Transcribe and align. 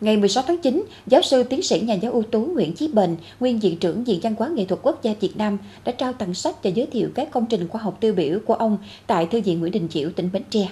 Ngày 0.00 0.16
16 0.16 0.44
tháng 0.46 0.58
9, 0.58 0.84
giáo 1.06 1.22
sư 1.22 1.42
tiến 1.42 1.62
sĩ 1.62 1.80
nhà 1.80 1.94
giáo 1.94 2.12
ưu 2.12 2.22
tú 2.22 2.40
Nguyễn 2.40 2.72
Chí 2.72 2.88
Bình, 2.88 3.16
nguyên 3.40 3.58
viện 3.58 3.76
trưởng 3.76 4.04
Viện 4.04 4.20
Văn 4.22 4.34
hóa 4.38 4.48
Nghệ 4.48 4.64
thuật 4.64 4.80
Quốc 4.82 5.02
gia 5.02 5.14
Việt 5.20 5.36
Nam 5.36 5.58
đã 5.84 5.92
trao 5.92 6.12
tặng 6.12 6.34
sách 6.34 6.62
và 6.62 6.70
giới 6.70 6.86
thiệu 6.86 7.08
các 7.14 7.30
công 7.30 7.46
trình 7.46 7.68
khoa 7.68 7.82
học 7.82 7.96
tiêu 8.00 8.14
biểu 8.14 8.38
của 8.46 8.54
ông 8.54 8.78
tại 9.06 9.26
Thư 9.26 9.40
viện 9.40 9.60
Nguyễn 9.60 9.72
Đình 9.72 9.88
Chiểu, 9.88 10.10
tỉnh 10.16 10.30
Bến 10.32 10.42
Tre. 10.50 10.68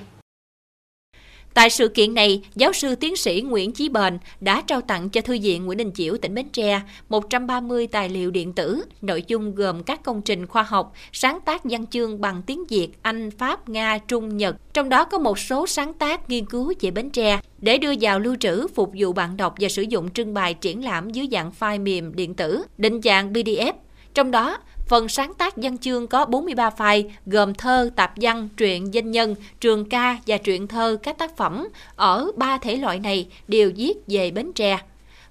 Tại 1.56 1.71
sự 1.71 1.88
kiện 1.88 2.14
này, 2.14 2.42
giáo 2.54 2.72
sư 2.72 2.95
tiến 2.95 3.16
sĩ 3.16 3.43
Nguyễn 3.46 3.72
Chí 3.72 3.88
Bền 3.88 4.18
đã 4.40 4.62
trao 4.66 4.80
tặng 4.80 5.09
cho 5.09 5.20
Thư 5.20 5.39
viện 5.43 5.66
Nguyễn 5.66 5.79
Đình 5.79 5.90
Chiểu 5.95 6.16
tỉnh 6.16 6.34
Bến 6.34 6.48
Tre 6.48 6.80
130 7.09 7.86
tài 7.86 8.09
liệu 8.09 8.30
điện 8.30 8.52
tử, 8.52 8.82
nội 9.02 9.25
dung 9.27 9.54
gồm 9.54 9.82
các 9.82 10.03
công 10.03 10.22
trình 10.22 10.46
khoa 10.46 10.62
học, 10.62 10.93
sáng 11.12 11.39
tác 11.45 11.64
văn 11.64 11.86
chương 11.86 12.21
bằng 12.21 12.43
tiếng 12.46 12.66
Việt, 12.66 12.89
Anh, 13.03 13.30
Pháp, 13.30 13.68
Nga, 13.68 13.98
Trung, 13.98 14.36
Nhật. 14.36 14.57
Trong 14.72 14.89
đó 14.89 15.04
có 15.04 15.18
một 15.18 15.39
số 15.39 15.66
sáng 15.66 15.95
tác 15.95 16.30
nghiên 16.30 16.46
cứu 16.46 16.72
về 16.80 16.90
Bến 16.90 17.11
Tre 17.11 17.40
để 17.59 17.79
đưa 17.79 17.93
vào 18.00 18.18
lưu 18.18 18.36
trữ 18.41 18.66
phục 18.75 18.93
vụ 18.98 19.12
bạn 19.12 19.36
đọc 19.36 19.54
và 19.61 19.68
sử 19.68 19.82
dụng 19.82 20.11
trưng 20.11 20.34
bày 20.34 20.54
triển 20.54 20.84
lãm 20.84 21.11
dưới 21.11 21.29
dạng 21.32 21.50
file 21.61 21.82
mềm 21.82 22.14
điện 22.14 22.34
tử, 22.34 22.64
định 22.79 23.00
dạng 23.03 23.32
PDF. 23.32 23.73
Trong 24.16 24.30
đó, 24.30 24.58
Phần 24.86 25.08
sáng 25.08 25.34
tác 25.34 25.54
văn 25.56 25.79
chương 25.79 26.06
có 26.06 26.25
43 26.25 26.70
file 26.70 27.11
gồm 27.26 27.54
thơ, 27.54 27.90
tạp 27.96 28.12
văn, 28.16 28.48
truyện, 28.56 28.94
danh 28.94 29.11
nhân, 29.11 29.34
trường 29.61 29.89
ca 29.89 30.18
và 30.26 30.36
truyện 30.36 30.68
thơ 30.68 30.96
các 31.02 31.18
tác 31.18 31.36
phẩm 31.36 31.68
ở 31.96 32.30
ba 32.36 32.58
thể 32.58 32.77
loại 32.77 32.98
này 32.98 33.28
đều 33.48 33.72
viết 33.77 33.94
về 34.06 34.30
Bến 34.30 34.52
Tre. 34.52 34.78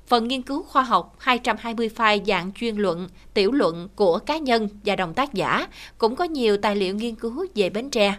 Phần 0.08 0.27
nghiên 0.27 0.41
cứu 0.41 0.63
khoa 0.63 0.81
học 0.84 1.16
220 1.20 1.89
file 1.95 2.25
dạng 2.25 2.52
chuyên 2.52 2.75
luận, 2.75 3.08
tiểu 3.34 3.52
luận 3.52 3.89
của 3.95 4.20
cá 4.20 4.38
nhân 4.38 4.70
và 4.86 4.95
đồng 4.95 5.13
tác 5.13 5.33
giả 5.33 5.67
cũng 5.97 6.16
có 6.16 6.23
nhiều 6.23 6.58
tài 6.58 6.75
liệu 6.75 6.95
nghiên 6.95 7.16
cứu 7.16 7.45
về 7.55 7.70
Bến 7.70 7.89
Tre. 7.89 8.16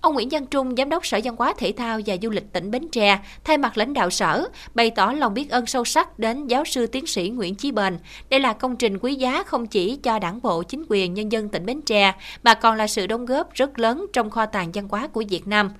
Ông 0.00 0.14
Nguyễn 0.14 0.28
Văn 0.30 0.46
Trung, 0.46 0.76
Giám 0.76 0.88
đốc 0.88 1.06
Sở 1.06 1.20
Văn 1.24 1.36
hóa 1.38 1.54
Thể 1.58 1.72
thao 1.76 2.00
và 2.06 2.16
Du 2.22 2.30
lịch 2.30 2.52
tỉnh 2.52 2.70
Bến 2.70 2.88
Tre, 2.88 3.18
thay 3.44 3.58
mặt 3.58 3.78
lãnh 3.78 3.94
đạo 3.94 4.10
sở, 4.10 4.48
bày 4.74 4.90
tỏ 4.90 5.12
lòng 5.12 5.34
biết 5.34 5.50
ơn 5.50 5.66
sâu 5.66 5.84
sắc 5.84 6.18
đến 6.18 6.46
giáo 6.46 6.64
sư 6.64 6.86
tiến 6.86 7.06
sĩ 7.06 7.28
Nguyễn 7.28 7.54
Chí 7.54 7.72
Bền. 7.72 7.98
Đây 8.30 8.40
là 8.40 8.52
công 8.52 8.76
trình 8.76 8.98
quý 8.98 9.14
giá 9.14 9.42
không 9.42 9.66
chỉ 9.66 9.96
cho 9.96 10.18
đảng 10.18 10.42
bộ, 10.42 10.62
chính 10.62 10.84
quyền, 10.88 11.14
nhân 11.14 11.32
dân 11.32 11.48
tỉnh 11.48 11.66
Bến 11.66 11.80
Tre, 11.82 12.12
mà 12.42 12.54
còn 12.54 12.76
là 12.76 12.86
sự 12.86 13.06
đóng 13.06 13.26
góp 13.26 13.54
rất 13.54 13.78
lớn 13.78 14.06
trong 14.12 14.30
kho 14.30 14.46
tàng 14.46 14.70
văn 14.74 14.88
hóa 14.88 15.06
của 15.06 15.22
Việt 15.28 15.46
Nam. 15.46 15.70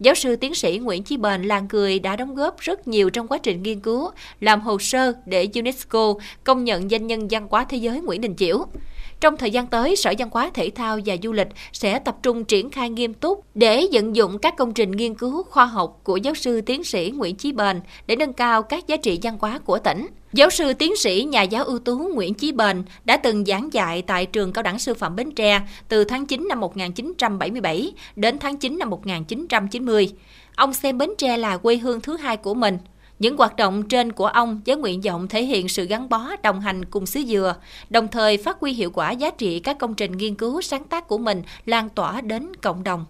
Giáo 0.00 0.14
sư 0.14 0.36
tiến 0.36 0.54
sĩ 0.54 0.78
Nguyễn 0.78 1.02
Chí 1.02 1.16
Bền 1.16 1.42
là 1.42 1.62
người 1.72 1.98
đã 1.98 2.16
đóng 2.16 2.34
góp 2.34 2.58
rất 2.58 2.88
nhiều 2.88 3.10
trong 3.10 3.28
quá 3.28 3.38
trình 3.38 3.62
nghiên 3.62 3.80
cứu, 3.80 4.10
làm 4.40 4.60
hồ 4.60 4.78
sơ 4.78 5.12
để 5.26 5.48
UNESCO 5.54 6.14
công 6.44 6.64
nhận 6.64 6.90
danh 6.90 7.06
nhân 7.06 7.28
văn 7.30 7.46
hóa 7.50 7.64
thế 7.64 7.76
giới 7.76 8.00
Nguyễn 8.00 8.20
Đình 8.20 8.34
Chiểu. 8.34 8.66
Trong 9.20 9.36
thời 9.36 9.50
gian 9.50 9.66
tới, 9.66 9.96
Sở 9.96 10.14
Văn 10.18 10.28
hóa 10.32 10.50
Thể 10.54 10.70
thao 10.74 10.98
và 11.06 11.16
Du 11.22 11.32
lịch 11.32 11.48
sẽ 11.72 11.98
tập 11.98 12.16
trung 12.22 12.44
triển 12.44 12.70
khai 12.70 12.90
nghiêm 12.90 13.14
túc 13.14 13.44
để 13.54 13.86
vận 13.92 14.16
dụng 14.16 14.38
các 14.38 14.56
công 14.56 14.74
trình 14.74 14.90
nghiên 14.90 15.14
cứu 15.14 15.42
khoa 15.42 15.64
học 15.64 16.00
của 16.04 16.16
giáo 16.16 16.34
sư 16.34 16.60
tiến 16.60 16.84
sĩ 16.84 17.12
Nguyễn 17.16 17.36
Chí 17.36 17.52
Bền 17.52 17.80
để 18.06 18.16
nâng 18.16 18.32
cao 18.32 18.62
các 18.62 18.86
giá 18.86 18.96
trị 18.96 19.18
văn 19.22 19.38
hóa 19.40 19.58
của 19.58 19.78
tỉnh. 19.78 20.06
Giáo 20.32 20.50
sư 20.50 20.72
tiến 20.72 20.96
sĩ 20.96 21.26
nhà 21.30 21.42
giáo 21.42 21.64
ưu 21.64 21.78
tú 21.78 21.98
Nguyễn 21.98 22.34
Chí 22.34 22.52
Bền 22.52 22.82
đã 23.04 23.16
từng 23.16 23.44
giảng 23.44 23.72
dạy 23.72 24.02
tại 24.02 24.26
trường 24.26 24.52
cao 24.52 24.62
đẳng 24.62 24.78
sư 24.78 24.94
phạm 24.94 25.16
Bến 25.16 25.30
Tre 25.30 25.60
từ 25.88 26.04
tháng 26.04 26.26
9 26.26 26.48
năm 26.48 26.60
1977 26.60 27.92
đến 28.16 28.38
tháng 28.38 28.56
9 28.56 28.78
năm 28.78 28.90
1990. 28.90 30.12
Ông 30.54 30.72
xem 30.72 30.98
Bến 30.98 31.10
Tre 31.18 31.36
là 31.36 31.56
quê 31.56 31.76
hương 31.76 32.00
thứ 32.00 32.16
hai 32.16 32.36
của 32.36 32.54
mình. 32.54 32.78
Những 33.20 33.36
hoạt 33.36 33.56
động 33.56 33.88
trên 33.88 34.12
của 34.12 34.26
ông 34.26 34.60
với 34.66 34.76
nguyện 34.76 35.00
vọng 35.00 35.28
thể 35.28 35.42
hiện 35.42 35.68
sự 35.68 35.84
gắn 35.84 36.08
bó 36.08 36.30
đồng 36.42 36.60
hành 36.60 36.84
cùng 36.84 37.06
xứ 37.06 37.20
dừa, 37.26 37.56
đồng 37.90 38.08
thời 38.08 38.36
phát 38.36 38.60
huy 38.60 38.72
hiệu 38.72 38.90
quả 38.90 39.10
giá 39.10 39.30
trị 39.30 39.60
các 39.60 39.78
công 39.78 39.94
trình 39.94 40.12
nghiên 40.12 40.34
cứu 40.34 40.60
sáng 40.60 40.84
tác 40.84 41.08
của 41.08 41.18
mình 41.18 41.42
lan 41.66 41.88
tỏa 41.88 42.20
đến 42.20 42.54
cộng 42.62 42.84
đồng. 42.84 43.06